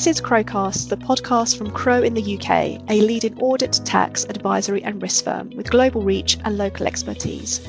[0.00, 4.82] This is Crowcast, the podcast from Crowe in the UK, a leading audit, tax, advisory,
[4.82, 7.60] and risk firm with global reach and local expertise.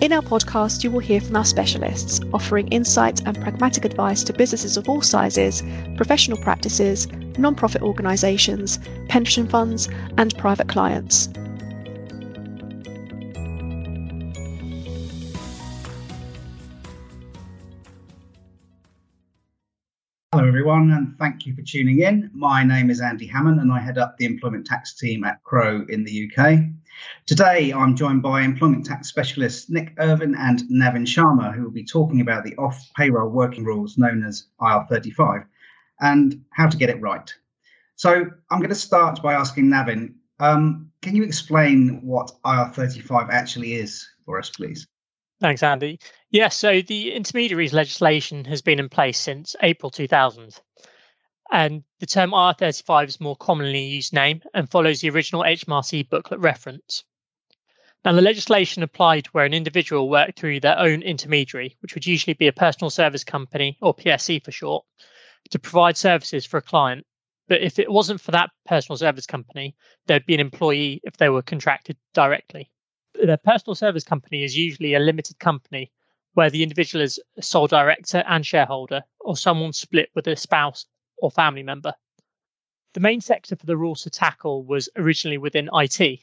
[0.00, 4.32] In our podcast, you will hear from our specialists, offering insight and pragmatic advice to
[4.32, 5.62] businesses of all sizes,
[5.96, 7.06] professional practices,
[7.38, 11.28] non profit organisations, pension funds, and private clients.
[20.50, 22.28] Everyone, and thank you for tuning in.
[22.34, 25.86] My name is Andy Hammond, and I head up the employment tax team at Crowe
[25.88, 26.64] in the UK.
[27.24, 31.84] Today, I'm joined by employment tax specialists Nick Irvin and Navin Sharma, who will be
[31.84, 35.46] talking about the off payroll working rules known as IR35
[36.00, 37.32] and how to get it right.
[37.94, 43.74] So, I'm going to start by asking Navin um, can you explain what IR35 actually
[43.74, 44.84] is for us, please?
[45.40, 45.98] Thanks, Andy.
[46.30, 50.60] Yes, so the intermediaries legislation has been in place since April 2000.
[51.50, 56.40] And the term IR35 is more commonly used name and follows the original HMRC booklet
[56.40, 57.04] reference.
[58.04, 62.34] Now, the legislation applied where an individual worked through their own intermediary, which would usually
[62.34, 64.84] be a personal service company or PSC for short,
[65.50, 67.06] to provide services for a client.
[67.48, 69.74] But if it wasn't for that personal service company,
[70.06, 72.70] there'd be an employee if they were contracted directly
[73.14, 75.90] the personal service company is usually a limited company
[76.34, 80.86] where the individual is sole director and shareholder, or someone split with a spouse
[81.18, 81.92] or family member.
[82.94, 86.20] The main sector for the rules to tackle was originally within IT.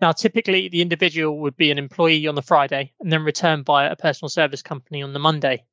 [0.00, 3.86] Now, typically, the individual would be an employee on the Friday and then return by
[3.86, 5.64] a personal service company on the Monday.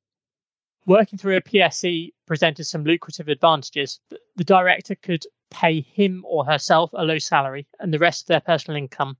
[0.86, 4.00] Working through a PSC presented some lucrative advantages.
[4.36, 8.40] The director could pay him or herself a low salary, and the rest of their
[8.40, 9.16] personal income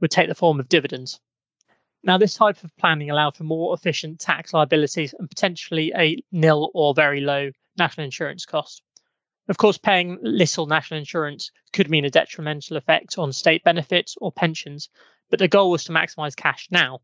[0.00, 1.20] would take the form of dividends.
[2.02, 6.70] Now, this type of planning allowed for more efficient tax liabilities and potentially a nil
[6.72, 8.82] or very low national insurance cost.
[9.48, 14.32] Of course, paying little national insurance could mean a detrimental effect on state benefits or
[14.32, 14.88] pensions,
[15.28, 17.00] but the goal was to maximize cash now.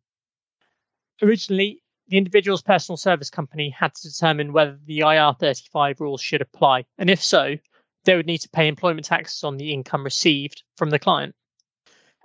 [1.20, 6.40] Originally, the individual's personal service company had to determine whether the IR 35 rules should
[6.40, 7.56] apply, and if so,
[8.04, 11.34] they would need to pay employment taxes on the income received from the client.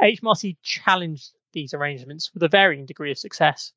[0.01, 3.71] HMRC challenged these arrangements with a varying degree of success.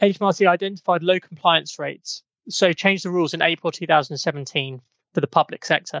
[0.00, 4.80] HMRC identified low compliance rates, so changed the rules in April 2017
[5.12, 6.00] for the public sector.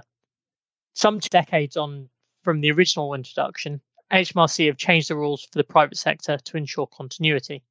[0.94, 2.08] Some decades on
[2.42, 3.80] from the original introduction,
[4.12, 7.62] HMRC have changed the rules for the private sector to ensure continuity.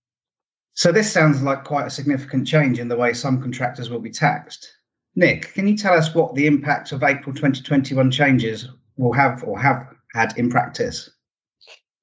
[0.73, 4.09] So, this sounds like quite a significant change in the way some contractors will be
[4.09, 4.71] taxed.
[5.15, 9.59] Nick, can you tell us what the impact of April 2021 changes will have or
[9.59, 11.09] have had in practice?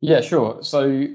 [0.00, 0.62] Yeah, sure.
[0.62, 1.06] So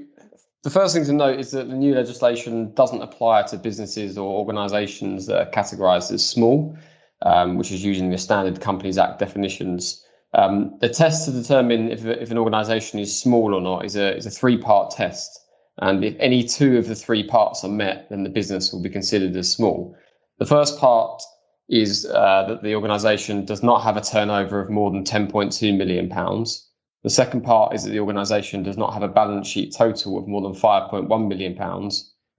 [0.62, 4.38] the first thing to note is that the new legislation doesn't apply to businesses or
[4.38, 6.76] organisations that are categorised as small,
[7.22, 10.04] um, which is using the standard Companies Act definitions.
[10.34, 14.16] Um, the test to determine if, if an organisation is small or not is a,
[14.16, 15.40] is a three part test.
[15.78, 18.90] And if any two of the three parts are met, then the business will be
[18.90, 19.96] considered as small.
[20.38, 21.22] The first part
[21.68, 26.08] is uh, that the organisation does not have a turnover of more than £10.2 million.
[27.04, 30.26] The second part is that the organisation does not have a balance sheet total of
[30.26, 31.56] more than £5.1 million.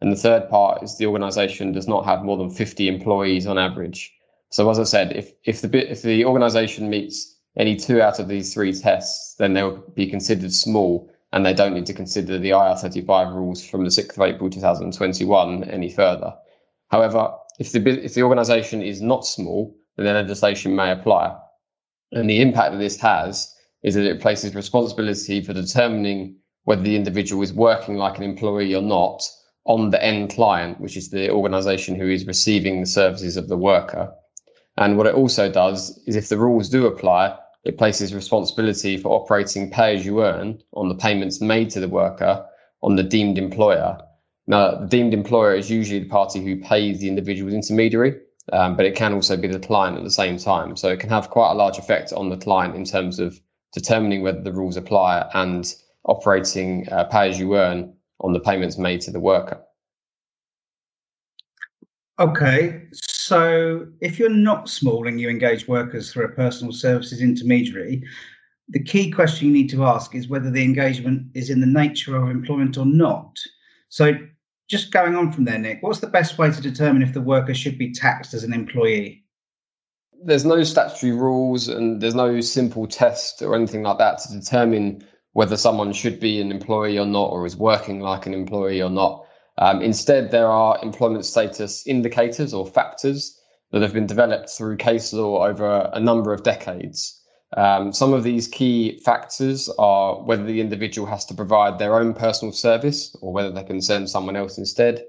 [0.02, 3.60] And the third part is the organisation does not have more than 50 employees on
[3.60, 4.12] average.
[4.50, 8.28] So, as I said, if, if the, if the organisation meets any two out of
[8.28, 12.50] these three tests, then they'll be considered small and they don't need to consider the
[12.50, 16.34] IR35 rules from the 6th of April 2021 any further.
[16.90, 21.38] However, if the, if the organisation is not small, then the legislation may apply.
[22.12, 23.55] And the impact that this has
[23.86, 28.74] is that it places responsibility for determining whether the individual is working like an employee
[28.74, 29.22] or not
[29.66, 33.58] on the end client, which is the organization who is receiving the services of the
[33.58, 34.12] worker.
[34.78, 39.10] And what it also does is if the rules do apply, it places responsibility for
[39.10, 42.44] operating pay as you earn on the payments made to the worker
[42.82, 44.00] on the deemed employer.
[44.48, 48.16] Now, the deemed employer is usually the party who pays the individual's intermediary,
[48.52, 50.76] um, but it can also be the client at the same time.
[50.76, 53.40] So it can have quite a large effect on the client in terms of
[53.76, 55.76] determining whether the rules apply and
[56.06, 59.62] operating uh, pay as you earn on the payments made to the worker.
[62.18, 68.02] Okay, so if you're not small and you engage workers through a personal services intermediary,
[68.70, 72.16] the key question you need to ask is whether the engagement is in the nature
[72.16, 73.38] of employment or not.
[73.90, 74.14] So,
[74.70, 77.54] just going on from there, Nick, what's the best way to determine if the worker
[77.54, 79.25] should be taxed as an employee?
[80.24, 85.06] There's no statutory rules and there's no simple test or anything like that to determine
[85.34, 88.90] whether someone should be an employee or not, or is working like an employee or
[88.90, 89.26] not.
[89.58, 93.38] Um, instead, there are employment status indicators or factors
[93.72, 97.22] that have been developed through case law over a number of decades.
[97.58, 102.14] Um, some of these key factors are whether the individual has to provide their own
[102.14, 105.04] personal service or whether they can send someone else instead,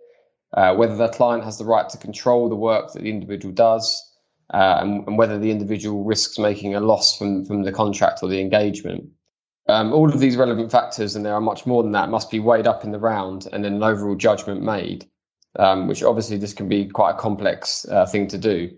[0.55, 4.03] uh, whether the client has the right to control the work that the individual does,
[4.51, 8.41] and, and, whether the individual risks making a loss from, from the contract or the
[8.41, 9.09] engagement.
[9.69, 12.39] Um, all of these relevant factors, and there are much more than that, must be
[12.39, 15.07] weighed up in the round and then an overall judgment made,
[15.59, 18.71] um, which obviously this can be quite a complex uh, thing to do.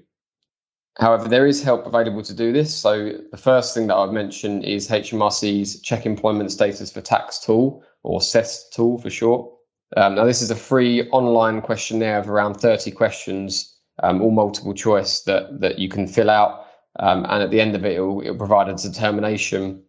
[0.98, 2.74] However, there is help available to do this.
[2.74, 7.84] So the first thing that I've mentioned is HMRC's Check Employment Status for Tax tool,
[8.02, 9.50] or CEST tool for short.
[9.96, 14.74] Um, now, this is a free online questionnaire of around 30 questions, um, all multiple
[14.74, 16.66] choice that that you can fill out,
[17.00, 19.82] um, and at the end of it, it will, it will provide a determination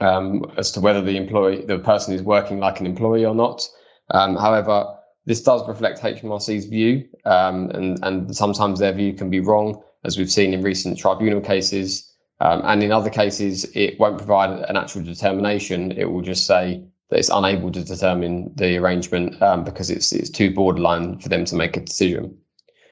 [0.00, 3.68] um, as to whether the employee, the person is working like an employee or not.
[4.10, 4.94] Um, however,
[5.26, 10.16] this does reflect HMRC's view, um, and and sometimes their view can be wrong as
[10.16, 12.04] we've seen in recent tribunal cases.
[12.40, 15.90] Um, and in other cases, it won't provide an actual determination.
[15.92, 20.30] It will just say that it's unable to determine the arrangement um, because it's it's
[20.30, 22.36] too borderline for them to make a decision.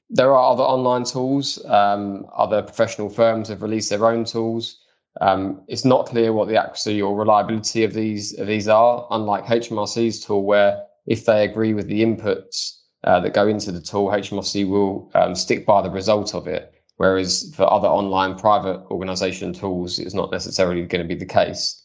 [0.09, 1.63] There are other online tools.
[1.65, 4.79] Um, other professional firms have released their own tools.
[5.19, 9.07] Um, it's not clear what the accuracy or reliability of these of these are.
[9.11, 13.81] Unlike HMRC's tool, where if they agree with the inputs uh, that go into the
[13.81, 16.73] tool, HMRC will um, stick by the result of it.
[16.97, 21.83] Whereas for other online private organization tools, it's not necessarily going to be the case.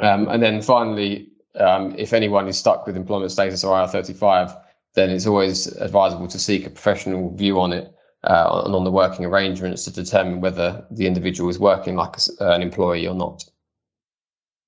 [0.00, 4.56] Um, and then finally, um, if anyone is stuck with employment status or IR35,
[4.96, 7.94] then it's always advisable to seek a professional view on it
[8.24, 12.48] uh, and on the working arrangements to determine whether the individual is working like a,
[12.48, 13.44] an employee or not.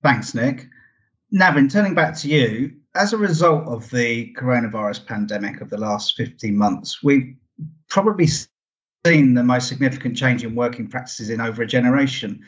[0.03, 0.69] Thanks, Nick.
[1.35, 6.17] Navin, turning back to you, as a result of the coronavirus pandemic of the last
[6.17, 7.35] 15 months, we've
[7.89, 8.29] probably
[9.07, 12.41] seen the most significant change in working practices in over a generation.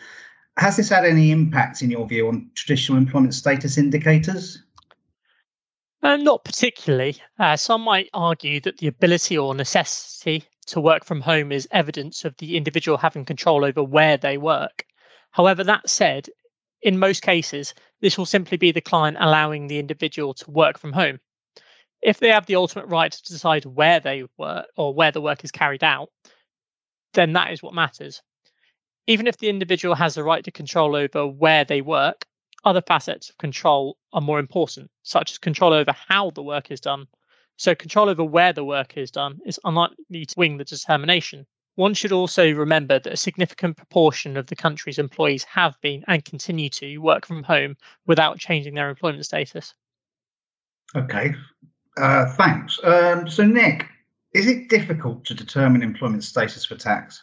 [0.56, 4.62] Has this had any impact, in your view, on traditional employment status indicators?
[6.02, 7.16] Uh, not particularly.
[7.38, 12.24] Uh, some might argue that the ability or necessity to work from home is evidence
[12.24, 14.84] of the individual having control over where they work.
[15.32, 16.28] However, that said,
[16.82, 20.92] in most cases, this will simply be the client allowing the individual to work from
[20.92, 21.20] home.
[22.02, 25.44] If they have the ultimate right to decide where they work or where the work
[25.44, 26.08] is carried out,
[27.12, 28.22] then that is what matters.
[29.06, 32.24] Even if the individual has the right to control over where they work,
[32.64, 36.80] other facets of control are more important, such as control over how the work is
[36.80, 37.06] done.
[37.56, 41.46] So, control over where the work is done is unlikely to wing the determination.
[41.76, 46.24] One should also remember that a significant proportion of the country's employees have been and
[46.24, 47.76] continue to work from home
[48.06, 49.74] without changing their employment status.
[50.96, 51.34] Okay,
[51.96, 52.78] uh, thanks.
[52.82, 53.86] Um, so, Nick,
[54.34, 57.22] is it difficult to determine employment status for tax?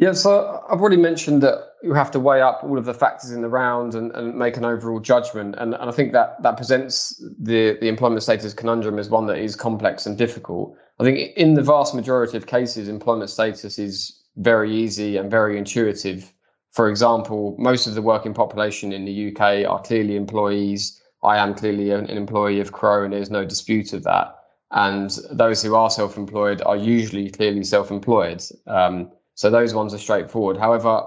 [0.00, 3.32] Yeah, so I've already mentioned that you have to weigh up all of the factors
[3.32, 5.56] in the round and, and make an overall judgment.
[5.58, 9.38] And, and I think that that presents the, the employment status conundrum as one that
[9.38, 10.76] is complex and difficult.
[11.00, 15.58] I think in the vast majority of cases, employment status is very easy and very
[15.58, 16.32] intuitive.
[16.70, 21.02] For example, most of the working population in the UK are clearly employees.
[21.24, 24.36] I am clearly an employee of Crowe, and there's no dispute of that
[24.70, 28.42] and those who are self-employed are usually clearly self-employed.
[28.66, 30.56] Um, so those ones are straightforward.
[30.56, 31.06] However,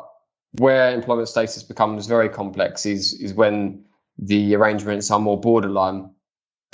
[0.60, 3.84] where employment status becomes very complex is is when
[4.18, 6.10] the arrangements are more borderline.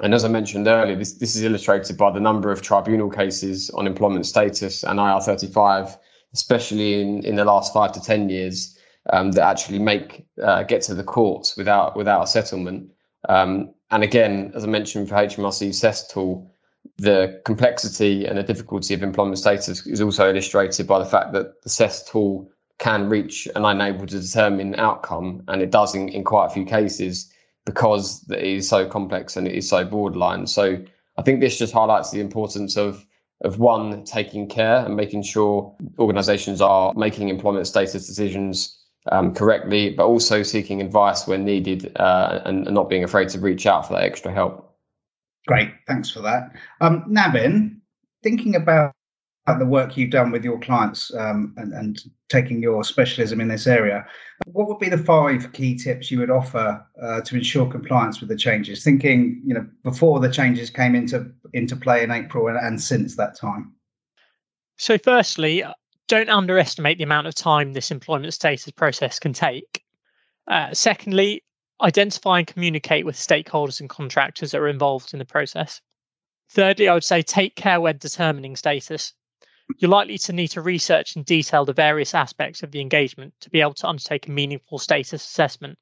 [0.04, 3.72] And as I mentioned earlier, this, this is illustrated by the number of tribunal cases
[3.72, 5.98] on employment status and IR35,
[6.32, 8.78] especially in, in the last five to 10 years,
[9.12, 12.92] um, that actually make uh, get to the courts without without a settlement.
[13.30, 16.54] Um, and again, as I mentioned for HMRC CEST tool,
[16.98, 21.62] the complexity and the difficulty of employment status is also illustrated by the fact that
[21.62, 22.50] the CEST tool
[22.80, 26.66] can reach and unable to determine outcome, and it does in, in quite a few
[26.66, 27.32] cases
[27.66, 30.48] because it is so complex and it is so borderline.
[30.48, 30.78] So
[31.18, 33.06] I think this just highlights the importance of
[33.42, 38.76] of one taking care and making sure organisations are making employment status decisions
[39.12, 43.40] um, correctly, but also seeking advice when needed uh, and, and not being afraid to
[43.40, 44.67] reach out for that extra help.
[45.48, 46.52] Great, thanks for that.
[46.82, 47.78] Um, Navin,
[48.22, 48.94] thinking about
[49.58, 52.00] the work you've done with your clients um, and, and,
[52.30, 54.06] taking your specialism in this area,
[54.48, 58.28] what would be the five key tips you would offer uh, to ensure compliance with
[58.28, 58.84] the changes?
[58.84, 63.16] Thinking, you know, before the changes came into into play in April and, and since
[63.16, 63.72] that time.
[64.76, 65.64] So, firstly,
[66.10, 69.86] don't underestimate the amount of time this employment status process can take.
[70.50, 71.42] Uh, secondly,
[71.82, 75.82] identify and communicate with stakeholders and contractors that are involved in the process.
[76.50, 79.14] Thirdly, I would say take care when determining status.
[79.80, 83.50] you're likely to need to research and detail the various aspects of the engagement to
[83.50, 85.78] be able to undertake a meaningful status assessment.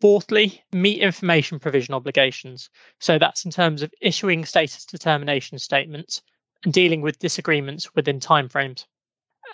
[0.00, 2.70] Fourthly, meet information provision obligations.
[2.98, 6.22] So that's in terms of issuing status determination statements
[6.64, 8.86] and dealing with disagreements within timeframes.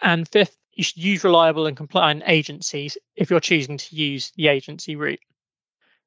[0.02, 4.49] And fifth, you should use reliable and compliant agencies if you're choosing to use the
[4.49, 5.21] agency route.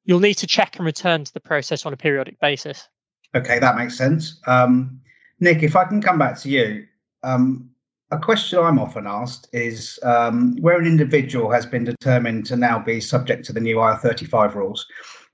[0.04, 2.88] You'll need to check and return to the process on a periodic basis.
[3.34, 4.40] Okay, that makes sense.
[4.46, 5.00] Um,
[5.40, 6.86] Nick, if I can come back to you,
[7.22, 7.70] um,
[8.10, 12.78] a question I'm often asked is um, where an individual has been determined to now
[12.78, 14.86] be subject to the new IR35 rules.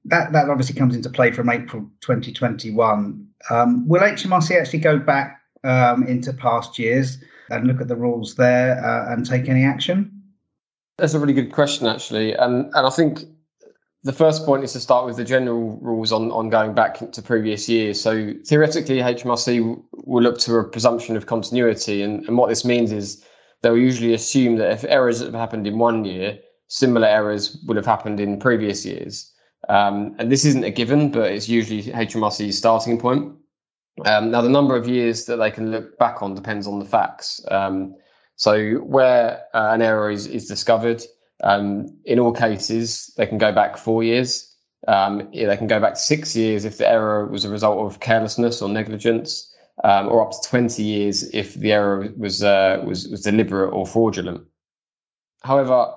[0.04, 3.26] That that obviously comes into play from April 2021.
[3.50, 7.18] Um, will HMRC actually go back um, into past years
[7.50, 10.12] and look at the rules there uh, and take any action?
[10.98, 13.20] That's a really good question, actually, and and I think
[14.06, 17.20] the first point is to start with the general rules on, on going back to
[17.20, 18.00] previous years.
[18.00, 22.02] So theoretically, HMRC will look to a presumption of continuity.
[22.02, 23.24] And, and what this means is
[23.62, 27.84] they'll usually assume that if errors have happened in one year, similar errors would have
[27.84, 29.32] happened in previous years.
[29.68, 33.34] Um, and this isn't a given, but it's usually HMRC's starting point.
[34.04, 36.84] Um, now, the number of years that they can look back on depends on the
[36.84, 37.44] facts.
[37.50, 37.96] Um,
[38.36, 41.02] so, where uh, an error is, is discovered,
[41.42, 44.54] um, in all cases, they can go back four years.
[44.88, 48.62] Um, they can go back six years if the error was a result of carelessness
[48.62, 49.52] or negligence,
[49.84, 53.86] um, or up to 20 years if the error was, uh, was, was deliberate or
[53.86, 54.42] fraudulent.
[55.42, 55.92] However,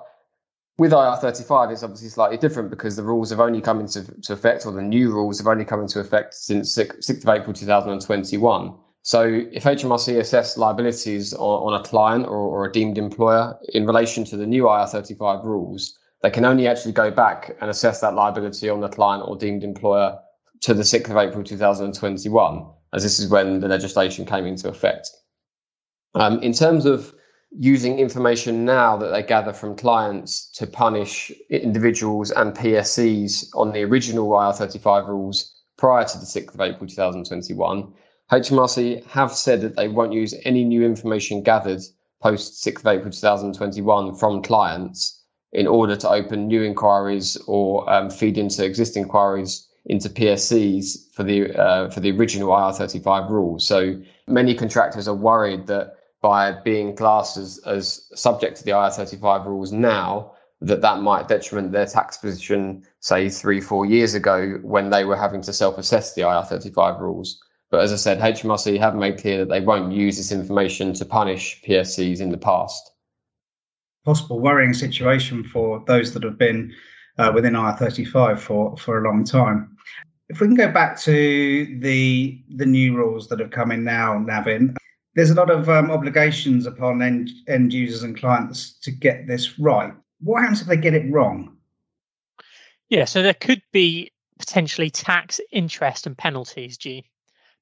[0.78, 4.72] with IR35, it's obviously slightly different because the rules have only come into effect, or
[4.72, 8.74] the new rules have only come into effect since 6th of April 2021.
[9.02, 13.86] So if HMRC assess liabilities on, on a client or, or, a deemed employer in
[13.86, 18.14] relation to the new IR35 rules, they can only actually go back and assess that
[18.14, 20.18] liability on the client or deemed employer
[20.60, 25.10] to the 6th of April 2021, as this is when the legislation came into effect.
[26.14, 27.14] Um, in terms of
[27.52, 33.82] using information now that they gather from clients to punish individuals and PSCs on the
[33.82, 37.92] original IR35 rules prior to the 6th of April 2021,
[38.30, 41.80] HMRC have said that they won't use any new information gathered
[42.22, 48.08] post 6th of April 2021 from clients in order to open new inquiries or um,
[48.08, 53.66] feed into existing inquiries into PSCs for the uh, for the original IR35 rules.
[53.66, 59.46] So many contractors are worried that by being classed as, as subject to the IR35
[59.46, 64.90] rules now, that that might detriment their tax position, say three, four years ago when
[64.90, 67.42] they were having to self-assess the IR35 rules.
[67.70, 71.04] But as I said, HMRC have made clear that they won't use this information to
[71.04, 72.90] punish PSCs in the past.
[74.04, 76.74] Possible worrying situation for those that have been
[77.18, 79.76] uh, within IR35 for, for a long time.
[80.28, 84.14] If we can go back to the the new rules that have come in now,
[84.14, 84.76] Navin,
[85.14, 89.58] there's a lot of um, obligations upon end, end users and clients to get this
[89.58, 89.92] right.
[90.20, 91.56] What happens if they get it wrong?
[92.88, 97.02] Yeah, so there could be potentially tax, interest, and penalties due.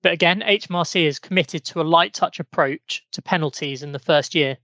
[0.01, 4.35] But again, HMRC is committed to a light touch approach to penalties in the first
[4.35, 4.57] year.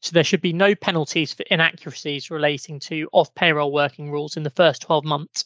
[0.00, 4.44] So there should be no penalties for inaccuracies relating to off payroll working rules in
[4.44, 5.44] the first 12 months,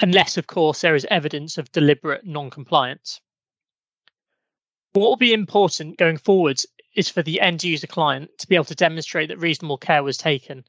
[0.00, 3.20] unless, of course, there is evidence of deliberate non compliance.
[4.94, 8.64] What will be important going forwards is for the end user client to be able
[8.64, 10.64] to demonstrate that reasonable care was taken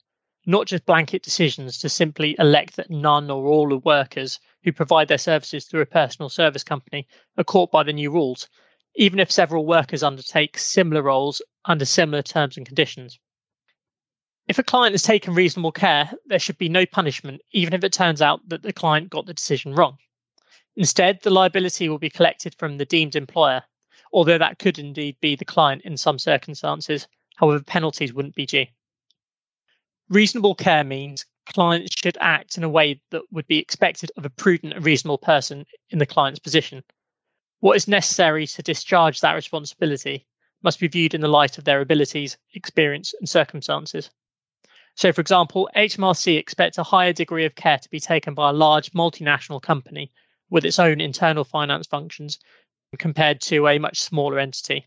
[0.45, 5.07] not just blanket decisions to simply elect that none or all of workers who provide
[5.07, 7.07] their services through a personal service company
[7.37, 8.49] are caught by the new rules,
[8.95, 13.19] even if several workers undertake similar roles under similar terms and conditions.
[14.47, 17.93] If a client has taken reasonable care, there should be no punishment, even if it
[17.93, 19.97] turns out that the client got the decision wrong.
[20.75, 23.63] Instead, the liability will be collected from the deemed employer,
[24.11, 27.07] although that could indeed be the client in some circumstances.
[27.37, 28.65] However, penalties wouldn't be due.
[30.13, 34.29] Reasonable care means clients should act in a way that would be expected of a
[34.29, 36.83] prudent and reasonable person in the client's position.
[37.61, 40.27] What is necessary to discharge that responsibility
[40.61, 44.11] must be viewed in the light of their abilities, experience, and circumstances.
[44.93, 48.53] So, for example, HMRC expects a higher degree of care to be taken by a
[48.53, 50.11] large multinational company
[50.51, 52.37] with its own internal finance functions
[52.99, 54.85] compared to a much smaller entity.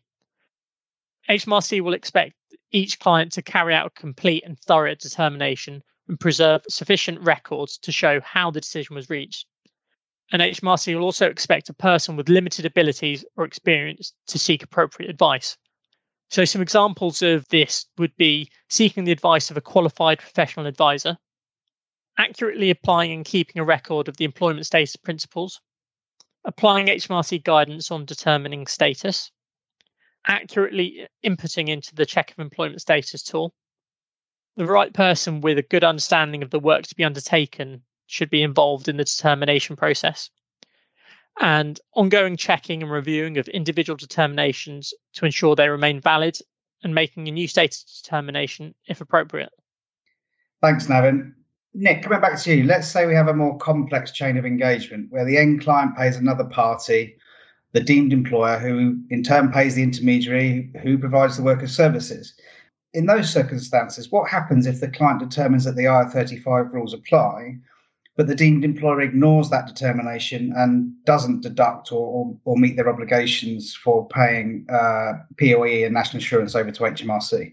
[1.29, 2.37] HMRC will expect
[2.73, 7.93] each client to carry out a complete and thorough determination and preserve sufficient records to
[7.93, 9.47] show how the decision was reached.
[10.33, 15.11] And HMRC will also expect a person with limited abilities or experience to seek appropriate
[15.11, 15.57] advice.
[16.29, 21.19] So, some examples of this would be seeking the advice of a qualified professional advisor,
[22.19, 25.61] accurately applying and keeping a record of the employment status principles,
[26.45, 29.31] applying HMRC guidance on determining status,
[30.27, 33.55] accurately uh, inputting into the check of employment status tool.
[34.57, 38.43] The right person with a good understanding of the work to be undertaken should be
[38.43, 40.31] involved in the determination process.
[41.39, 46.39] And ongoing checking and reviewing of individual determinations to ensure they remain valid
[46.83, 49.51] and making a new status determination if appropriate.
[50.63, 51.35] Thanks, Navin.
[51.75, 55.11] Nick, coming back to you, let's say we have a more complex chain of engagement
[55.11, 57.17] where the end client pays another party,
[57.77, 62.33] the deemed employer, who in turn pays the intermediary who provides the worker services.
[62.95, 67.59] In those circumstances, what happens if the client determines that the IR35 rules apply,
[68.17, 72.89] but the deemed employer ignores that determination and doesn't deduct or, or, or meet their
[72.89, 77.53] obligations for paying uh, PAYE and national insurance over to HMRC?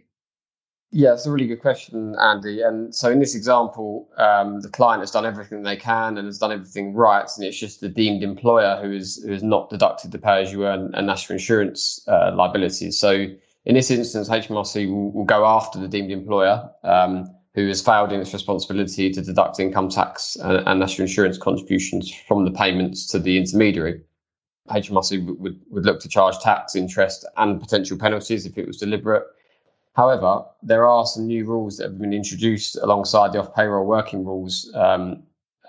[0.96, 2.62] Yeah, it's a really good question, Andy.
[2.62, 6.38] And so in this example, um, the client has done everything they can and has
[6.38, 10.12] done everything right, and it's just the deemed employer who is who has not deducted
[10.12, 13.00] the pay as you earn and national insurance uh, liabilities.
[13.00, 13.26] So
[13.66, 18.12] in this instance, HMRC will, will go after the deemed employer um, who has failed
[18.12, 23.08] in its responsibility to deduct income tax and, and, national insurance contributions from the payments
[23.08, 24.00] to the intermediary.
[24.70, 29.24] HMRC would, would look to charge tax, interest, and potential penalties if it was deliberate
[29.94, 34.26] However, there are some new rules that have been introduced alongside the off payroll working
[34.26, 35.24] rules, um,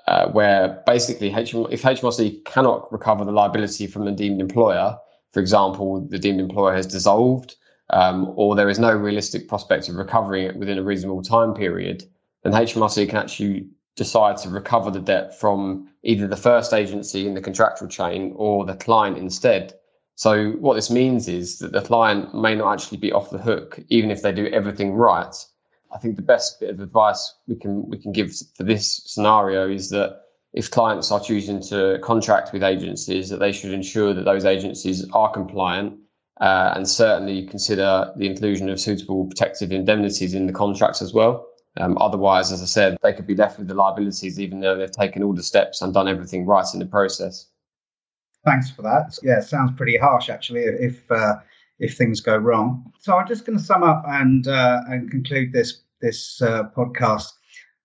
[0.06, 4.96] uh, where basically HM, if HMRC cannot recover the liability from the deemed employer,
[5.32, 7.56] for example, the deemed employer has dissolved,
[7.90, 12.04] um, or there is no realistic prospect of recovering it within a reasonable time period,
[12.42, 13.66] then HMRC can actually
[13.96, 18.64] decide to recover the debt from either the first agency in the contractual chain or
[18.64, 19.74] the client instead.
[20.16, 23.80] So what this means is that the client may not actually be off the hook,
[23.88, 25.34] even if they do everything right.
[25.92, 29.68] I think the best bit of advice we can we can give for this scenario
[29.68, 30.20] is that
[30.52, 35.08] if clients are choosing to contract with agencies, that they should ensure that those agencies
[35.12, 35.98] are compliant
[36.40, 41.46] uh, and certainly consider the inclusion of suitable protective indemnities in the contracts as well.
[41.76, 44.90] Um, otherwise, as I said, they could be left with the liabilities even though they've
[44.90, 47.48] taken all the steps and done everything right in the process.
[48.44, 49.18] Thanks for that.
[49.22, 51.36] Yeah, sounds pretty harsh actually if uh,
[51.78, 52.92] if things go wrong.
[52.98, 57.32] So I'm just going to sum up and uh, and conclude this this uh, podcast.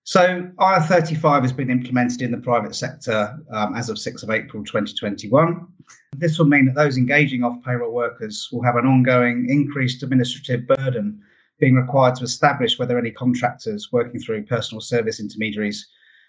[0.04, 4.64] So IR35 has been implemented in the private sector um, as of 6th of April
[4.64, 5.66] 2021.
[6.16, 10.66] This will mean that those engaging off payroll workers will have an ongoing increased administrative
[10.66, 11.20] burden
[11.60, 15.86] being required to establish whether any contractors working through personal service intermediaries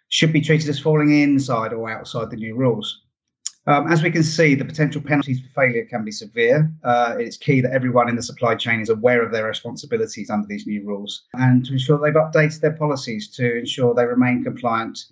[0.10, 3.02] should be treated as falling inside or outside the new rules.
[3.67, 6.71] Um, as we can see, the potential penalties for failure can be severe.
[6.84, 10.47] Uh, it's key that everyone in the supply chain is aware of their responsibilities under
[10.47, 15.06] these new rules and to ensure they've updated their policies to ensure they remain compliant.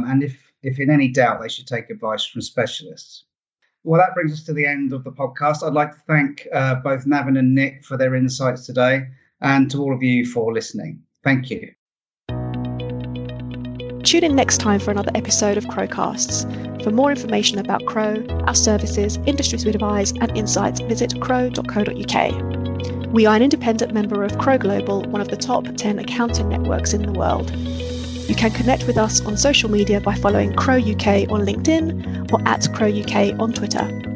[0.00, 3.24] And if, if in any doubt, they should take advice from specialists.
[3.84, 5.62] Well, that brings us to the end of the podcast.
[5.62, 9.08] I'd like to thank uh, both Navin and Nick for their insights today
[9.40, 11.02] and to all of you for listening.
[11.22, 11.72] Thank you.
[14.12, 16.44] Tune in next time for another episode of Crowcasts.
[16.84, 23.10] For more information about Crowe, our services, industries we advise, and insights, visit crowe.co.uk.
[23.10, 26.92] We are an independent member of Crowe Global, one of the top 10 accounting networks
[26.92, 27.56] in the world.
[28.28, 32.46] You can connect with us on social media by following Crowe UK on LinkedIn or
[32.46, 34.11] at Crowe UK on Twitter.